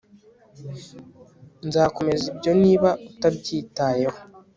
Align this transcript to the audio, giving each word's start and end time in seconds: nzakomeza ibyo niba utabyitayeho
nzakomeza 1.67 2.23
ibyo 2.31 2.51
niba 2.63 2.89
utabyitayeho 3.09 4.19